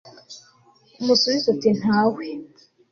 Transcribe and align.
umusubize 1.01 1.47
uti 1.53 1.69
'nta 1.77 1.99
we' 2.13 2.29